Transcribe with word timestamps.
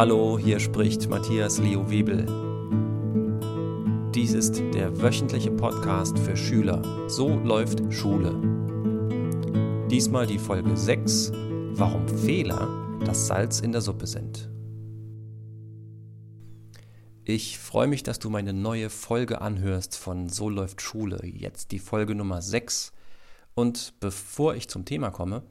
Hallo, 0.00 0.38
hier 0.38 0.58
spricht 0.60 1.10
Matthias 1.10 1.58
Leo 1.58 1.90
Webel. 1.90 2.24
Dies 4.14 4.32
ist 4.32 4.58
der 4.72 5.02
wöchentliche 5.02 5.50
Podcast 5.50 6.18
für 6.18 6.38
Schüler. 6.38 7.10
So 7.10 7.28
läuft 7.28 7.82
Schule. 7.92 8.30
Diesmal 9.90 10.26
die 10.26 10.38
Folge 10.38 10.74
6, 10.74 11.32
warum 11.72 12.08
Fehler 12.08 12.98
das 13.04 13.26
Salz 13.26 13.60
in 13.60 13.72
der 13.72 13.82
Suppe 13.82 14.06
sind. 14.06 14.48
Ich 17.24 17.58
freue 17.58 17.86
mich, 17.86 18.02
dass 18.02 18.18
du 18.18 18.30
meine 18.30 18.54
neue 18.54 18.88
Folge 18.88 19.42
anhörst 19.42 19.98
von 19.98 20.30
So 20.30 20.48
läuft 20.48 20.80
Schule. 20.80 21.20
Jetzt 21.26 21.72
die 21.72 21.78
Folge 21.78 22.14
Nummer 22.14 22.40
6. 22.40 22.94
Und 23.54 23.92
bevor 24.00 24.54
ich 24.54 24.66
zum 24.66 24.86
Thema 24.86 25.10
komme, 25.10 25.42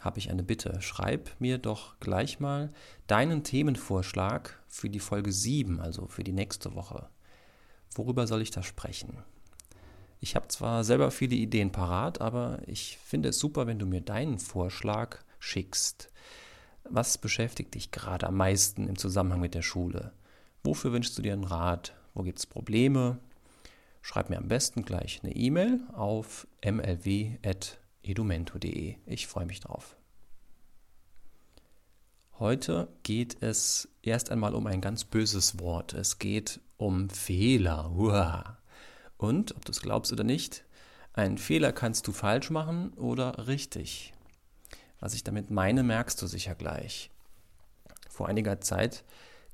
habe 0.00 0.18
ich 0.18 0.30
eine 0.30 0.42
Bitte. 0.42 0.80
Schreib 0.80 1.30
mir 1.38 1.58
doch 1.58 1.98
gleich 2.00 2.40
mal 2.40 2.72
deinen 3.06 3.42
Themenvorschlag 3.42 4.58
für 4.68 4.88
die 4.88 5.00
Folge 5.00 5.32
7, 5.32 5.80
also 5.80 6.06
für 6.06 6.24
die 6.24 6.32
nächste 6.32 6.74
Woche. 6.74 7.08
Worüber 7.94 8.26
soll 8.26 8.42
ich 8.42 8.50
da 8.50 8.62
sprechen? 8.62 9.18
Ich 10.20 10.36
habe 10.36 10.48
zwar 10.48 10.84
selber 10.84 11.10
viele 11.10 11.36
Ideen 11.36 11.72
parat, 11.72 12.20
aber 12.20 12.60
ich 12.66 12.98
finde 12.98 13.30
es 13.30 13.38
super, 13.38 13.66
wenn 13.66 13.78
du 13.78 13.86
mir 13.86 14.00
deinen 14.00 14.38
Vorschlag 14.38 15.18
schickst. 15.38 16.10
Was 16.84 17.18
beschäftigt 17.18 17.74
dich 17.74 17.90
gerade 17.90 18.26
am 18.26 18.36
meisten 18.36 18.88
im 18.88 18.98
Zusammenhang 18.98 19.40
mit 19.40 19.54
der 19.54 19.62
Schule? 19.62 20.12
Wofür 20.64 20.92
wünschst 20.92 21.16
du 21.18 21.22
dir 21.22 21.32
einen 21.32 21.44
Rat? 21.44 21.94
Wo 22.14 22.22
gibt 22.22 22.38
es 22.38 22.46
Probleme? 22.46 23.18
Schreib 24.02 24.30
mir 24.30 24.38
am 24.38 24.48
besten 24.48 24.84
gleich 24.84 25.20
eine 25.22 25.34
E-Mail 25.34 25.80
auf 25.92 26.46
mlw@ 26.62 27.38
edumento.de. 28.08 28.96
Ich 29.06 29.26
freue 29.26 29.46
mich 29.46 29.60
drauf. 29.60 29.96
Heute 32.38 32.88
geht 33.02 33.42
es 33.42 33.88
erst 34.02 34.30
einmal 34.30 34.54
um 34.54 34.66
ein 34.66 34.80
ganz 34.80 35.04
böses 35.04 35.58
Wort. 35.58 35.92
Es 35.92 36.18
geht 36.18 36.60
um 36.76 37.10
Fehler. 37.10 37.90
Uah. 37.90 38.58
Und, 39.16 39.56
ob 39.56 39.64
du 39.64 39.72
es 39.72 39.82
glaubst 39.82 40.12
oder 40.12 40.24
nicht, 40.24 40.64
einen 41.12 41.38
Fehler 41.38 41.72
kannst 41.72 42.06
du 42.06 42.12
falsch 42.12 42.50
machen 42.50 42.92
oder 42.94 43.48
richtig. 43.48 44.12
Was 45.00 45.14
ich 45.14 45.24
damit 45.24 45.50
meine, 45.50 45.82
merkst 45.82 46.22
du 46.22 46.26
sicher 46.28 46.54
gleich. 46.54 47.10
Vor 48.08 48.28
einiger 48.28 48.60
Zeit 48.60 49.04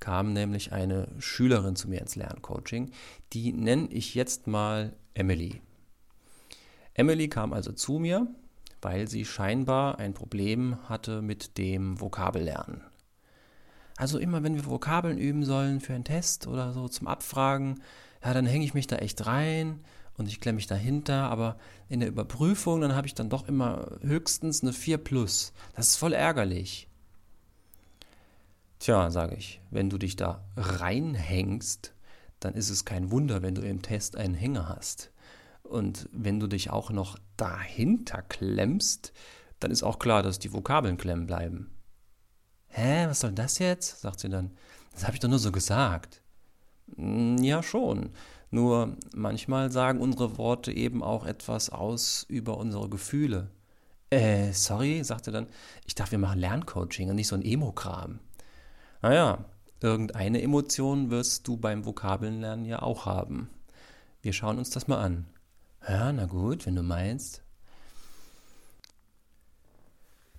kam 0.00 0.34
nämlich 0.34 0.72
eine 0.72 1.08
Schülerin 1.18 1.76
zu 1.76 1.88
mir 1.88 2.00
ins 2.00 2.16
Lerncoaching, 2.16 2.90
die 3.32 3.52
nenne 3.54 3.88
ich 3.90 4.14
jetzt 4.14 4.46
mal 4.46 4.94
Emily. 5.14 5.62
Emily 6.92 7.28
kam 7.28 7.54
also 7.54 7.72
zu 7.72 7.98
mir, 7.98 8.26
weil 8.84 9.08
sie 9.08 9.24
scheinbar 9.24 9.98
ein 9.98 10.14
Problem 10.14 10.78
hatte 10.88 11.22
mit 11.22 11.58
dem 11.58 12.00
Vokabellernen. 12.00 12.82
Also 13.96 14.18
immer 14.18 14.42
wenn 14.42 14.54
wir 14.54 14.66
Vokabeln 14.66 15.18
üben 15.18 15.44
sollen 15.44 15.80
für 15.80 15.94
einen 15.94 16.04
Test 16.04 16.46
oder 16.46 16.72
so 16.72 16.88
zum 16.88 17.06
Abfragen, 17.06 17.80
ja, 18.24 18.34
dann 18.34 18.46
hänge 18.46 18.64
ich 18.64 18.74
mich 18.74 18.86
da 18.86 18.96
echt 18.96 19.26
rein 19.26 19.80
und 20.16 20.28
ich 20.28 20.40
klemme 20.40 20.56
mich 20.56 20.66
dahinter, 20.66 21.30
aber 21.30 21.56
in 21.88 22.00
der 22.00 22.08
Überprüfung, 22.08 22.80
dann 22.80 22.94
habe 22.94 23.06
ich 23.06 23.14
dann 23.14 23.30
doch 23.30 23.48
immer 23.48 23.98
höchstens 24.00 24.62
eine 24.62 24.72
4 24.72 24.98
plus. 24.98 25.52
Das 25.74 25.88
ist 25.88 25.96
voll 25.96 26.12
ärgerlich. 26.12 26.88
Tja, 28.80 29.10
sage 29.10 29.36
ich, 29.36 29.60
wenn 29.70 29.90
du 29.90 29.98
dich 29.98 30.16
da 30.16 30.44
reinhängst, 30.56 31.94
dann 32.40 32.54
ist 32.54 32.70
es 32.70 32.84
kein 32.84 33.10
Wunder, 33.10 33.42
wenn 33.42 33.54
du 33.54 33.62
im 33.62 33.80
Test 33.80 34.16
einen 34.16 34.34
Hänger 34.34 34.68
hast. 34.68 35.10
Und 35.64 36.08
wenn 36.12 36.40
du 36.40 36.46
dich 36.46 36.70
auch 36.70 36.90
noch 36.90 37.18
dahinter 37.36 38.22
klemmst, 38.22 39.12
dann 39.60 39.70
ist 39.70 39.82
auch 39.82 39.98
klar, 39.98 40.22
dass 40.22 40.38
die 40.38 40.52
Vokabeln 40.52 40.96
klemmen 40.96 41.26
bleiben. 41.26 41.70
Hä, 42.68 43.06
was 43.08 43.20
soll 43.20 43.32
das 43.32 43.58
jetzt? 43.58 44.00
sagt 44.00 44.20
sie 44.20 44.28
dann. 44.28 44.50
Das 44.92 45.04
habe 45.04 45.14
ich 45.14 45.20
doch 45.20 45.28
nur 45.28 45.38
so 45.38 45.52
gesagt. 45.52 46.22
Hm, 46.96 47.38
ja, 47.38 47.62
schon. 47.62 48.10
Nur 48.50 48.96
manchmal 49.14 49.72
sagen 49.72 50.00
unsere 50.00 50.38
Worte 50.38 50.70
eben 50.70 51.02
auch 51.02 51.24
etwas 51.26 51.70
aus 51.70 52.24
über 52.28 52.56
unsere 52.58 52.88
Gefühle. 52.88 53.50
Äh, 54.10 54.52
sorry, 54.52 55.02
sagt 55.02 55.26
er 55.26 55.32
dann. 55.32 55.46
Ich 55.86 55.94
dachte, 55.94 56.12
wir 56.12 56.18
machen 56.18 56.38
Lerncoaching 56.38 57.10
und 57.10 57.16
nicht 57.16 57.28
so 57.28 57.34
ein 57.34 57.44
Emo-Kram. 57.44 58.20
Naja, 59.02 59.44
irgendeine 59.80 60.40
Emotion 60.40 61.10
wirst 61.10 61.48
du 61.48 61.56
beim 61.56 61.84
Vokabelnlernen 61.84 62.64
ja 62.64 62.82
auch 62.82 63.06
haben. 63.06 63.50
Wir 64.22 64.32
schauen 64.32 64.58
uns 64.58 64.70
das 64.70 64.88
mal 64.88 65.02
an. 65.02 65.26
Ja, 65.86 66.12
na 66.12 66.26
gut, 66.26 66.64
wenn 66.64 66.76
du 66.76 66.82
meinst. 66.82 67.42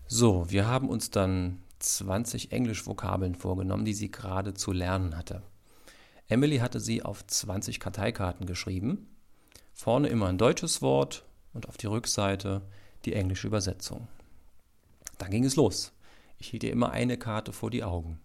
So, 0.07 0.49
wir 0.49 0.67
haben 0.67 0.89
uns 0.89 1.11
dann 1.11 1.61
20 1.79 2.51
Englisch-Vokabeln 2.51 3.35
vorgenommen, 3.35 3.85
die 3.85 3.93
sie 3.93 4.09
gerade 4.09 4.53
zu 4.53 4.71
lernen 4.71 5.15
hatte. 5.15 5.43
Emily 6.27 6.57
hatte 6.57 6.79
sie 6.79 7.03
auf 7.03 7.25
20 7.25 7.79
Karteikarten 7.79 8.47
geschrieben. 8.47 9.07
Vorne 9.73 10.07
immer 10.07 10.27
ein 10.27 10.37
deutsches 10.37 10.81
Wort 10.81 11.25
und 11.53 11.67
auf 11.67 11.77
die 11.77 11.87
Rückseite 11.87 12.61
die 13.05 13.13
englische 13.13 13.47
Übersetzung. 13.47 14.07
Dann 15.17 15.29
ging 15.29 15.45
es 15.45 15.55
los. 15.55 15.91
Ich 16.39 16.49
hielt 16.49 16.63
ihr 16.63 16.71
immer 16.71 16.91
eine 16.91 17.17
Karte 17.17 17.53
vor 17.53 17.69
die 17.69 17.83
Augen. 17.83 18.19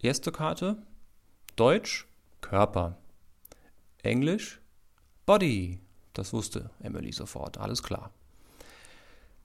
Erste 0.00 0.32
Karte 0.32 0.82
Deutsch 1.56 2.06
Körper. 2.40 2.96
Englisch 4.02 4.60
Body. 5.26 5.80
Das 6.16 6.32
wusste 6.32 6.70
Emily 6.80 7.12
sofort, 7.12 7.58
alles 7.58 7.82
klar. 7.82 8.10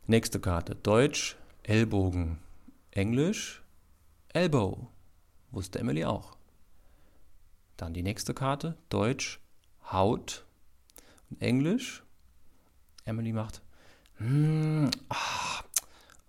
Nächste 0.08 0.40
Karte, 0.40 0.74
Deutsch, 0.76 1.36
Ellbogen. 1.64 2.40
Englisch, 2.92 3.62
Elbow. 4.30 4.88
Wusste 5.52 5.80
Emily 5.80 6.06
auch. 6.06 6.38
Dann 7.76 7.94
die 7.94 8.04
nächste 8.04 8.34
Karte, 8.34 8.78
Deutsch, 8.88 9.42
Haut. 9.92 10.46
Und 11.30 11.42
Englisch, 11.42 12.04
Emily 13.04 13.34
macht, 13.34 13.62
hm, 14.16 14.90
ach, 15.10 15.66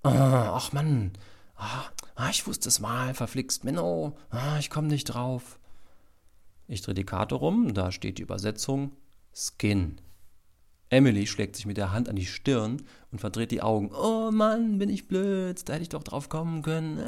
ah, 0.03 0.57
ach 0.57 0.73
Mann, 0.73 1.13
ah, 1.55 1.85
ah, 2.17 2.31
ich 2.31 2.49
wusste 2.49 2.69
es 2.69 2.81
mal, 2.81 3.15
verflixt 3.15 3.63
Menno, 3.63 4.17
ah, 4.31 4.59
ich 4.59 4.71
komme 4.71 4.89
nicht 4.89 5.05
drauf. 5.05 5.61
Ich 6.67 6.83
drehe 6.83 6.95
die 6.95 7.07
Karte 7.07 7.37
rum, 7.37 7.75
da 7.75 7.93
steht 7.93 8.19
die 8.19 8.23
Übersetzung 8.23 8.91
Skin. 9.33 10.01
Emily 10.93 11.27
schlägt 11.27 11.57
sich 11.57 11.65
mit 11.65 11.79
der 11.79 11.91
Hand 11.91 12.11
an 12.11 12.17
die 12.17 12.27
Stirn 12.27 12.83
und 13.11 13.19
verdreht 13.19 13.51
die 13.51 13.63
Augen. 13.63 13.91
Oh 13.95 14.31
Mann, 14.31 14.77
bin 14.77 14.91
ich 14.91 15.09
blöd, 15.09 15.67
da 15.67 15.73
hätte 15.73 15.85
ich 15.85 15.89
doch 15.89 16.03
drauf 16.03 16.29
kommen 16.29 16.61
können. 16.61 16.99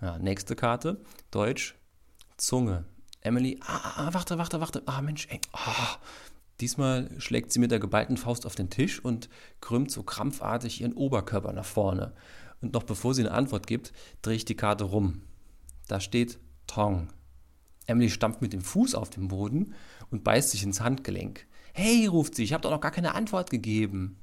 Ja, 0.00 0.18
nächste 0.18 0.56
Karte. 0.56 1.00
Deutsch. 1.30 1.76
Zunge. 2.36 2.86
Emily, 3.20 3.60
ah, 3.64 4.08
warte, 4.12 4.36
warte, 4.36 4.60
warte. 4.60 4.82
Ah, 4.86 5.00
Mensch, 5.00 5.28
ey. 5.30 5.40
Ah. 5.52 5.98
Diesmal 6.60 7.08
schlägt 7.18 7.52
sie 7.52 7.60
mit 7.60 7.70
der 7.70 7.78
geballten 7.78 8.16
Faust 8.16 8.46
auf 8.46 8.56
den 8.56 8.70
Tisch 8.70 8.98
und 9.04 9.28
krümmt 9.60 9.92
so 9.92 10.02
krampfartig 10.02 10.80
ihren 10.80 10.94
Oberkörper 10.94 11.52
nach 11.52 11.64
vorne. 11.64 12.14
Und 12.60 12.74
noch 12.74 12.82
bevor 12.82 13.14
sie 13.14 13.22
eine 13.22 13.30
Antwort 13.30 13.68
gibt, 13.68 13.92
drehe 14.22 14.34
ich 14.34 14.44
die 14.44 14.56
Karte 14.56 14.82
rum. 14.82 15.22
Da 15.86 16.00
steht 16.00 16.40
Tong. 16.66 17.10
Emily 17.86 18.10
stampft 18.10 18.42
mit 18.42 18.52
dem 18.52 18.60
Fuß 18.60 18.96
auf 18.96 19.10
den 19.10 19.28
Boden 19.28 19.74
und 20.10 20.24
beißt 20.24 20.50
sich 20.50 20.64
ins 20.64 20.80
Handgelenk. 20.80 21.46
Hey, 21.72 22.06
ruft 22.06 22.34
sie, 22.34 22.44
ich 22.44 22.52
habe 22.52 22.62
doch 22.62 22.70
noch 22.70 22.80
gar 22.80 22.90
keine 22.90 23.14
Antwort 23.14 23.50
gegeben. 23.50 24.16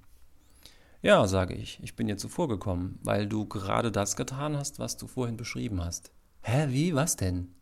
Ja, 1.02 1.28
sage 1.28 1.54
ich, 1.54 1.80
ich 1.84 1.96
bin 1.96 2.08
dir 2.08 2.18
zuvor 2.18 2.48
gekommen, 2.48 3.00
weil 3.04 3.28
du 3.28 3.46
gerade 3.46 3.92
das 3.92 4.16
getan 4.16 4.58
hast, 4.58 4.80
was 4.80 4.98
du 4.98 5.08
vorhin 5.08 5.38
beschrieben 5.38 5.84
hast. 5.84 6.12
Hä, 6.42 6.68
wie, 6.70 6.96
was 6.96 7.16
denn? 7.16 7.54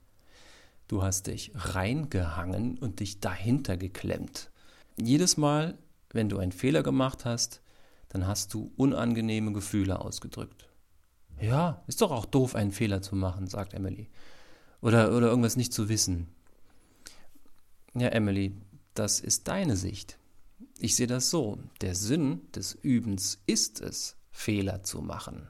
Du 0.87 1.03
hast 1.03 1.27
dich 1.27 1.51
reingehangen 1.55 2.77
und 2.77 2.99
dich 2.99 3.19
dahinter 3.19 3.75
geklemmt. 3.75 4.51
Jedes 4.97 5.35
Mal, 5.35 5.77
wenn 6.11 6.29
du 6.29 6.37
einen 6.37 6.51
Fehler 6.51 6.83
gemacht 6.83 7.25
hast, 7.25 7.61
dann 8.09 8.27
hast 8.27 8.53
du 8.53 8.71
unangenehme 8.77 9.51
Gefühle 9.51 9.99
ausgedrückt. 9.99 10.69
Ja, 11.41 11.83
ist 11.87 12.01
doch 12.01 12.11
auch 12.11 12.25
doof, 12.25 12.55
einen 12.55 12.71
Fehler 12.71 13.01
zu 13.01 13.15
machen, 13.15 13.47
sagt 13.47 13.73
Emily. 13.73 14.09
Oder, 14.81 15.11
oder 15.15 15.27
irgendwas 15.27 15.57
nicht 15.57 15.73
zu 15.73 15.89
wissen. 15.89 16.27
Ja, 17.95 18.09
Emily, 18.09 18.55
das 18.95 19.19
ist 19.19 19.47
deine 19.47 19.75
Sicht. 19.75 20.17
Ich 20.79 20.95
sehe 20.95 21.07
das 21.07 21.29
so. 21.29 21.59
Der 21.81 21.95
Sinn 21.95 22.41
des 22.53 22.73
Übens 22.73 23.39
ist 23.45 23.81
es, 23.81 24.17
Fehler 24.31 24.83
zu 24.83 25.01
machen, 25.01 25.47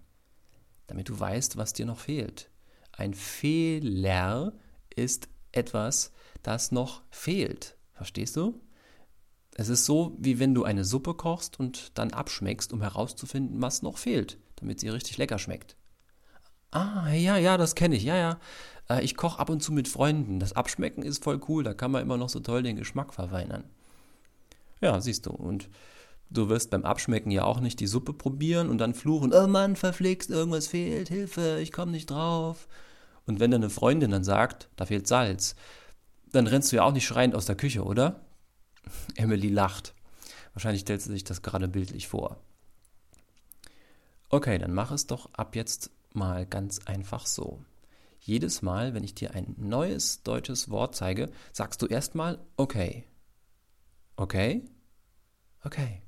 damit 0.88 1.09
du 1.09 1.19
weißt, 1.19 1.57
was 1.57 1.74
dir 1.74 1.86
noch 1.86 2.00
fehlt. 2.00 2.50
Ein 2.92 3.13
Fehler 3.13 4.53
ist 4.95 5.27
etwas, 5.51 6.12
das 6.44 6.71
noch 6.71 7.01
fehlt. 7.09 7.77
Verstehst 7.94 8.36
du? 8.36 8.62
Es 9.56 9.69
ist 9.69 9.86
so, 9.86 10.15
wie 10.19 10.39
wenn 10.39 10.53
du 10.53 10.63
eine 10.63 10.83
Suppe 10.83 11.13
kochst 11.13 11.59
und 11.59 11.98
dann 11.98 12.12
abschmeckst, 12.12 12.74
um 12.74 12.81
herauszufinden, 12.81 13.62
was 13.62 13.81
noch 13.81 13.98
fehlt, 13.98 14.38
damit 14.57 14.80
sie 14.81 14.89
richtig 14.89 15.18
lecker 15.18 15.39
schmeckt. 15.39 15.77
Ah, 16.75 17.10
ja, 17.13 17.38
ja, 17.38 17.56
das 17.56 17.74
kenne 17.74 17.95
ich, 17.95 18.04
ja, 18.04 18.18
ja. 18.18 18.39
Äh, 18.89 19.01
ich 19.01 19.16
koche 19.16 19.39
ab 19.39 19.50
und 19.50 19.63
zu 19.63 19.72
mit 19.72 19.88
Freunden. 19.88 20.42
Das 20.42 20.51
Abschmecken 20.51 21.04
ist 21.04 21.24
voll 21.24 21.39
cool, 21.48 21.63
da 21.63 21.74
kann 21.74 21.89
man 21.89 22.01
immer 22.01 22.18
noch 22.18 22.27
so 22.27 22.42
toll 22.42 22.63
den 22.63 22.75
Geschmack 22.75 23.13
verfeinern. 23.13 23.63
Ja, 24.81 25.00
siehst 25.00 25.25
du. 25.25 25.31
Und 25.31 25.69
du 26.30 26.50
wirst 26.50 26.72
beim 26.72 26.83
Abschmecken 26.83 27.31
ja 27.31 27.45
auch 27.45 27.62
nicht 27.62 27.80
die 27.80 27.88
Suppe 27.88 28.12
probieren 28.12 28.69
und 28.69 28.80
dann 28.80 28.94
fluchen, 28.94 29.31
oh 29.33 29.48
Mann, 29.48 29.77
verflixt, 29.77 30.30
irgendwas 30.30 30.68
fehlt, 30.68 31.07
Hilfe, 31.07 31.60
ich 31.62 31.72
komme 31.72 31.94
nicht 31.94 32.12
drauf. 32.12 32.68
Und 33.25 33.39
wenn 33.39 33.51
deine 33.51 33.69
Freundin 33.69 34.12
dann 34.12 34.25
sagt, 34.25 34.68
da 34.75 34.86
fehlt 34.86 35.07
Salz, 35.07 35.56
dann 36.33 36.45
rennst 36.45 36.74
du 36.74 36.75
ja 36.75 36.83
auch 36.83 36.92
nicht 36.92 37.07
schreiend 37.07 37.36
aus 37.36 37.45
der 37.45 37.56
Küche, 37.56 37.86
oder? 37.86 38.19
Emily 39.16 39.48
lacht. 39.48 39.94
Wahrscheinlich 40.54 40.81
stellt 40.81 41.01
sie 41.01 41.12
sich 41.12 41.24
das 41.24 41.42
gerade 41.42 41.69
bildlich 41.69 42.10
vor. 42.10 42.36
Okay, 44.30 44.57
dann 44.57 44.74
mach 44.74 44.92
es 44.92 45.07
doch 45.07 45.33
ab 45.36 45.56
jetzt 45.56 45.94
mal 46.15 46.45
ganz 46.45 46.79
einfach 46.85 47.25
so. 47.25 47.63
Jedes 48.19 48.62
Mal, 48.62 48.94
wenn 48.94 49.03
ich 49.03 49.13
dir 49.13 49.35
ein 49.35 49.53
neues 49.57 50.23
deutsches 50.23 50.69
Wort 50.69 50.95
zeige, 50.95 51.29
sagst 51.53 51.81
du 51.81 51.85
erstmal 51.85 52.39
okay. 52.57 53.06
Okay? 54.15 54.65
Okay. 55.63 56.01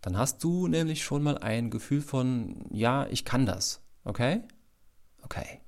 Dann 0.00 0.16
hast 0.16 0.42
du 0.44 0.68
nämlich 0.68 1.02
schon 1.02 1.22
mal 1.22 1.38
ein 1.38 1.70
Gefühl 1.70 2.00
von, 2.00 2.66
ja, 2.70 3.06
ich 3.06 3.24
kann 3.24 3.46
das. 3.46 3.80
Okay? 4.04 4.42
Okay. 5.22 5.60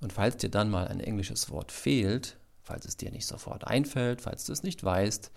Und 0.00 0.12
falls 0.12 0.36
dir 0.36 0.50
dann 0.50 0.70
mal 0.70 0.88
ein 0.88 1.00
englisches 1.00 1.50
Wort 1.50 1.72
fehlt, 1.72 2.38
falls 2.62 2.86
es 2.86 2.96
dir 2.96 3.10
nicht 3.10 3.26
sofort 3.26 3.66
einfällt, 3.66 4.20
falls 4.20 4.44
du 4.44 4.52
es 4.52 4.62
nicht 4.62 4.82
weißt, 4.82 5.30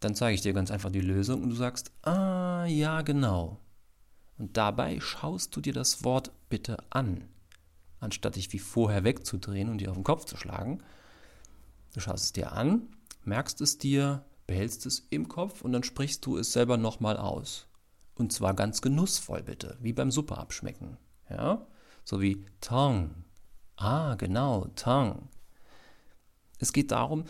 dann 0.00 0.14
zeige 0.14 0.34
ich 0.34 0.40
dir 0.40 0.52
ganz 0.52 0.70
einfach 0.70 0.90
die 0.90 1.00
Lösung 1.00 1.42
und 1.42 1.50
du 1.50 1.56
sagst, 1.56 1.92
ah, 2.02 2.64
ja, 2.66 3.02
genau. 3.02 3.58
Und 4.38 4.56
dabei 4.56 5.00
schaust 5.00 5.56
du 5.56 5.60
dir 5.60 5.72
das 5.72 6.04
Wort 6.04 6.30
bitte 6.48 6.76
an, 6.90 7.28
anstatt 8.00 8.36
dich 8.36 8.52
wie 8.52 8.58
vorher 8.58 9.04
wegzudrehen 9.04 9.68
und 9.68 9.78
dir 9.78 9.90
auf 9.90 9.96
den 9.96 10.04
Kopf 10.04 10.24
zu 10.24 10.36
schlagen. 10.36 10.82
Du 11.94 12.00
schaust 12.00 12.24
es 12.24 12.32
dir 12.32 12.52
an, 12.52 12.88
merkst 13.24 13.60
es 13.60 13.78
dir, 13.78 14.24
behältst 14.46 14.86
es 14.86 15.06
im 15.10 15.28
Kopf 15.28 15.62
und 15.62 15.72
dann 15.72 15.82
sprichst 15.82 16.24
du 16.26 16.36
es 16.36 16.52
selber 16.52 16.76
nochmal 16.76 17.16
aus. 17.16 17.66
Und 18.14 18.32
zwar 18.32 18.54
ganz 18.54 18.82
genussvoll 18.82 19.42
bitte, 19.42 19.76
wie 19.80 19.92
beim 19.92 20.10
Suppe 20.10 20.38
abschmecken. 20.38 20.96
Ja? 21.28 21.66
So 22.04 22.20
wie 22.20 22.44
Tongue. 22.60 23.10
Ah, 23.76 24.14
genau, 24.14 24.66
Tongue. 24.76 25.28
Es 26.58 26.72
geht 26.72 26.92
darum, 26.92 27.24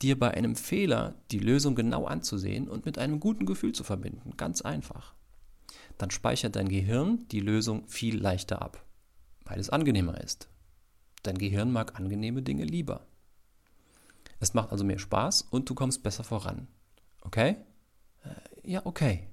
dir 0.00 0.18
bei 0.18 0.30
einem 0.32 0.56
Fehler 0.56 1.14
die 1.30 1.40
Lösung 1.40 1.74
genau 1.74 2.06
anzusehen 2.06 2.68
und 2.68 2.86
mit 2.86 2.98
einem 2.98 3.20
guten 3.20 3.46
Gefühl 3.46 3.72
zu 3.72 3.84
verbinden. 3.84 4.32
Ganz 4.36 4.62
einfach. 4.62 5.14
Dann 5.98 6.10
speichert 6.10 6.56
dein 6.56 6.68
Gehirn 6.68 7.26
die 7.30 7.40
Lösung 7.40 7.88
viel 7.88 8.20
leichter 8.20 8.62
ab, 8.62 8.84
weil 9.44 9.58
es 9.58 9.70
angenehmer 9.70 10.20
ist. 10.20 10.48
Dein 11.22 11.38
Gehirn 11.38 11.72
mag 11.72 11.98
angenehme 11.98 12.42
Dinge 12.42 12.64
lieber. 12.64 13.06
Es 14.40 14.54
macht 14.54 14.70
also 14.70 14.84
mehr 14.84 14.98
Spaß 14.98 15.42
und 15.50 15.68
du 15.68 15.74
kommst 15.74 16.02
besser 16.02 16.24
voran. 16.24 16.68
Okay? 17.22 17.56
Äh, 18.24 18.70
ja, 18.70 18.86
okay. 18.86 19.26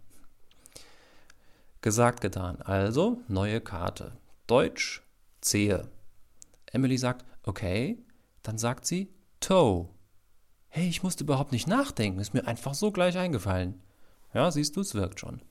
Gesagt, 1.81 2.21
getan. 2.21 2.61
Also, 2.63 3.21
neue 3.27 3.61
Karte. 3.61 4.17
Deutsch, 4.47 5.03
Zehe. 5.41 5.87
Emily 6.65 6.97
sagt, 6.97 7.23
okay. 7.43 8.03
Dann 8.41 8.57
sagt 8.57 8.85
sie, 8.85 9.13
Toe. 9.39 9.89
Hey, 10.67 10.89
ich 10.89 11.03
musste 11.03 11.23
überhaupt 11.23 11.51
nicht 11.51 11.67
nachdenken, 11.67 12.19
ist 12.19 12.33
mir 12.33 12.47
einfach 12.47 12.73
so 12.73 12.91
gleich 12.91 13.17
eingefallen. 13.17 13.81
Ja, 14.33 14.51
siehst 14.51 14.75
du, 14.75 14.81
es 14.81 14.95
wirkt 14.95 15.19
schon. 15.19 15.41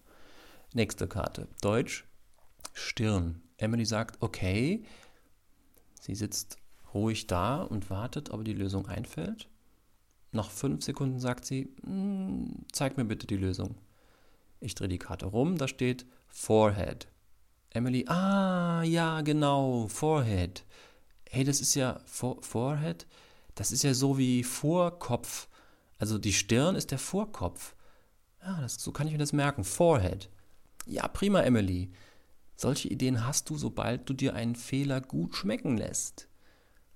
Nächste 0.76 1.06
Karte. 1.06 1.46
Deutsch, 1.60 2.04
Stirn. 2.72 3.40
Emily 3.58 3.84
sagt, 3.84 4.20
okay. 4.20 4.82
Sie 6.00 6.16
sitzt 6.16 6.56
ruhig 6.92 7.28
da 7.28 7.62
und 7.62 7.90
wartet, 7.90 8.30
ob 8.30 8.44
die 8.44 8.54
Lösung 8.54 8.88
einfällt. 8.88 9.48
Nach 10.32 10.50
fünf 10.50 10.82
Sekunden 10.82 11.20
sagt 11.20 11.44
sie, 11.44 11.72
hm, 11.84 12.64
zeig 12.72 12.96
mir 12.96 13.04
bitte 13.04 13.28
die 13.28 13.36
Lösung. 13.36 13.76
Ich 14.58 14.74
drehe 14.74 14.88
die 14.88 14.98
Karte 14.98 15.26
rum, 15.26 15.58
da 15.58 15.68
steht 15.68 16.06
Forehead. 16.26 17.06
Emily, 17.70 18.04
ah, 18.08 18.82
ja, 18.82 19.20
genau, 19.20 19.86
Forehead. 19.86 20.64
Hey, 21.30 21.44
das 21.44 21.60
ist 21.60 21.76
ja 21.76 22.00
For 22.04 22.42
Forehead? 22.42 23.06
Das 23.54 23.70
ist 23.70 23.84
ja 23.84 23.94
so 23.94 24.18
wie 24.18 24.42
Vorkopf. 24.42 25.46
Also 25.98 26.18
die 26.18 26.32
Stirn 26.32 26.74
ist 26.74 26.90
der 26.90 26.98
Vorkopf. 26.98 27.76
Ja, 28.42 28.60
das, 28.60 28.74
so 28.74 28.90
kann 28.90 29.06
ich 29.06 29.12
mir 29.12 29.20
das 29.20 29.32
merken. 29.32 29.62
Forehead. 29.62 30.28
Ja, 30.86 31.08
prima, 31.08 31.40
Emily. 31.40 31.90
Solche 32.56 32.88
Ideen 32.88 33.26
hast 33.26 33.48
du, 33.50 33.56
sobald 33.56 34.08
du 34.08 34.12
dir 34.12 34.34
einen 34.34 34.54
Fehler 34.54 35.00
gut 35.00 35.34
schmecken 35.34 35.76
lässt. 35.76 36.28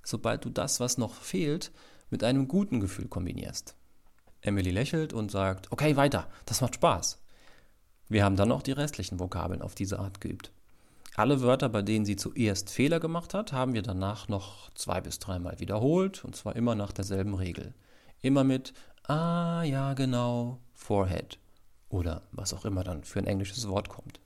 Sobald 0.05 0.44
du 0.44 0.50
das, 0.50 0.79
was 0.79 0.99
noch 0.99 1.14
fehlt, 1.14 1.73
mit 2.11 2.23
einem 2.23 2.49
guten 2.49 2.81
Gefühl 2.81 3.08
kombinierst. 3.08 3.75
Emily 4.40 4.70
lächelt 4.70 5.12
und 5.12 5.31
sagt, 5.31 5.73
okay, 5.73 5.96
weiter, 5.96 6.29
das 6.46 6.61
macht 6.61 6.76
Spaß. 6.76 7.20
Wir 8.08 8.25
haben 8.25 8.37
dann 8.37 8.49
noch 8.49 8.62
die 8.62 8.73
restlichen 8.73 9.19
Vokabeln 9.19 9.62
auf 9.62 9.75
diese 9.75 9.99
Art 9.99 10.20
geübt. 10.20 10.52
Alle 11.17 11.41
Wörter, 11.41 11.69
bei 11.69 11.82
denen 11.82 12.05
sie 12.05 12.17
zuerst 12.17 12.70
Fehler 12.70 13.00
gemacht 13.00 13.34
hat, 13.34 13.52
haben 13.52 13.75
wir 13.75 13.82
danach 13.82 14.29
noch 14.29 14.70
zwei 14.75 15.00
bis 15.00 15.19
dreimal 15.19 15.58
wiederholt, 15.58 16.25
und 16.25 16.37
zwar 16.37 16.55
immer 16.55 16.75
nach 16.75 16.93
derselben 16.93 17.34
Regel. 17.34 17.75
Immer 18.20 18.44
mit 18.44 18.73
Ah, 19.05 19.62
ja, 19.64 19.94
genau, 19.94 20.61
Forehead 20.75 21.38
oder 21.88 22.23
was 22.32 22.55
auch 22.55 22.64
immer 22.64 22.85
dann 22.85 23.05
für 23.05 23.19
ein 23.19 23.26
englisches 23.26 23.69
Wort 23.69 23.88
kommt. 23.88 24.20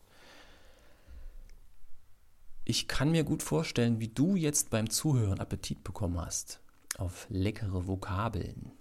Ich 2.65 2.87
kann 2.87 3.11
mir 3.11 3.25
gut 3.25 3.43
vorstellen, 3.43 4.01
wie 4.01 4.09
du 4.09 4.37
jetzt 4.37 4.71
beim 4.71 4.89
Zuhören 4.89 5.41
Appetit 5.41 5.83
bekommen 5.83 6.21
hast 6.21 6.61
auf 6.99 7.27
leckere 7.29 7.87
Vokabeln. 7.87 8.73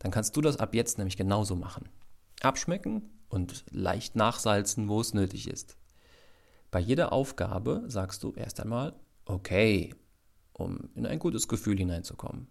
Dann 0.00 0.10
kannst 0.10 0.36
du 0.36 0.40
das 0.40 0.58
ab 0.58 0.74
jetzt 0.74 0.98
nämlich 0.98 1.16
genauso 1.16 1.56
machen. 1.56 1.88
Abschmecken 2.42 3.08
und 3.28 3.64
leicht 3.70 4.16
nachsalzen, 4.16 4.88
wo 4.88 5.00
es 5.00 5.14
nötig 5.14 5.48
ist. 5.48 5.76
Bei 6.70 6.80
jeder 6.80 7.12
Aufgabe 7.12 7.84
sagst 7.86 8.22
du 8.22 8.32
erst 8.32 8.60
einmal 8.60 8.94
okay, 9.24 9.94
um 10.52 10.90
in 10.94 11.06
ein 11.06 11.18
gutes 11.18 11.48
Gefühl 11.48 11.78
hineinzukommen. 11.78 12.48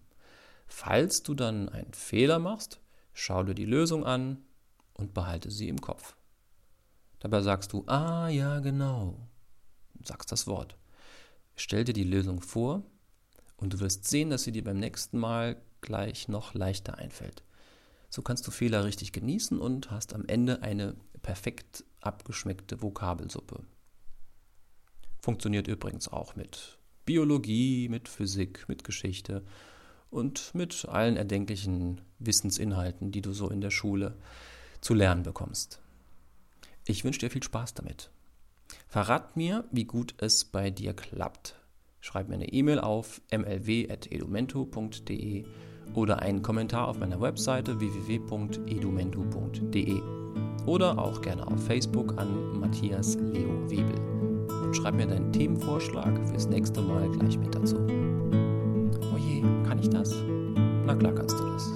Falls 0.67 1.23
du 1.23 1.33
dann 1.33 1.69
einen 1.69 1.93
Fehler 1.93 2.39
machst, 2.39 2.79
schau 3.13 3.43
dir 3.43 3.55
die 3.55 3.65
Lösung 3.65 4.05
an 4.05 4.37
und 5.01 5.13
behalte 5.13 5.51
sie 5.51 5.67
im 5.67 5.81
Kopf. 5.81 6.15
Dabei 7.19 7.41
sagst 7.41 7.73
du, 7.73 7.83
ah 7.87 8.29
ja, 8.29 8.59
genau, 8.59 9.27
und 9.95 10.07
sagst 10.07 10.31
das 10.31 10.47
Wort. 10.47 10.77
Stell 11.55 11.83
dir 11.83 11.93
die 11.93 12.03
Lösung 12.03 12.41
vor 12.41 12.83
und 13.57 13.73
du 13.73 13.79
wirst 13.79 14.07
sehen, 14.07 14.29
dass 14.29 14.43
sie 14.43 14.51
dir 14.51 14.63
beim 14.63 14.79
nächsten 14.79 15.19
Mal 15.19 15.61
gleich 15.81 16.27
noch 16.27 16.53
leichter 16.53 16.97
einfällt. 16.97 17.43
So 18.09 18.21
kannst 18.21 18.47
du 18.47 18.51
Fehler 18.51 18.83
richtig 18.83 19.11
genießen 19.11 19.59
und 19.59 19.91
hast 19.91 20.13
am 20.13 20.25
Ende 20.25 20.63
eine 20.63 20.95
perfekt 21.21 21.83
abgeschmeckte 21.99 22.81
Vokabelsuppe. 22.81 23.63
Funktioniert 25.21 25.67
übrigens 25.67 26.07
auch 26.07 26.35
mit 26.35 26.79
Biologie, 27.05 27.89
mit 27.89 28.09
Physik, 28.09 28.67
mit 28.67 28.83
Geschichte 28.83 29.43
und 30.09 30.53
mit 30.55 30.85
allen 30.85 31.15
erdenklichen 31.15 32.01
Wissensinhalten, 32.19 33.11
die 33.11 33.21
du 33.21 33.31
so 33.33 33.49
in 33.49 33.61
der 33.61 33.71
Schule 33.71 34.17
zu 34.81 34.93
lernen 34.93 35.23
bekommst. 35.23 35.79
Ich 36.85 37.05
wünsche 37.05 37.19
dir 37.19 37.29
viel 37.29 37.43
Spaß 37.43 37.75
damit. 37.75 38.09
Verrat 38.87 39.37
mir, 39.37 39.63
wie 39.71 39.85
gut 39.85 40.15
es 40.17 40.43
bei 40.45 40.69
dir 40.69 40.93
klappt. 40.93 41.55
Schreib 42.01 42.27
mir 42.27 42.35
eine 42.35 42.51
E-Mail 42.51 42.79
auf 42.79 43.21
mlw.edumento.de 43.31 45.45
oder 45.93 46.19
einen 46.19 46.41
Kommentar 46.41 46.87
auf 46.87 46.97
meiner 46.99 47.19
Webseite 47.21 47.79
www.edumento.de 47.79 50.01
oder 50.65 50.97
auch 50.97 51.21
gerne 51.21 51.45
auf 51.47 51.63
Facebook 51.65 52.17
an 52.17 52.59
Matthias 52.59 53.15
Leo 53.15 53.69
Webel 53.69 53.95
und 54.63 54.75
schreib 54.75 54.95
mir 54.95 55.05
deinen 55.07 55.31
Themenvorschlag 55.31 56.27
fürs 56.27 56.47
nächste 56.47 56.81
Mal 56.81 57.07
gleich 57.09 57.37
mit 57.37 57.53
dazu. 57.53 57.77
Oje, 59.13 59.43
kann 59.63 59.77
ich 59.79 59.89
das? 59.89 60.15
Na 60.85 60.95
klar 60.95 61.13
kannst 61.13 61.39
du 61.39 61.45
das. 61.45 61.69